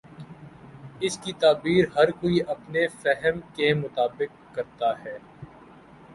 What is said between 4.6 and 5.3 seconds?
تا ہے۔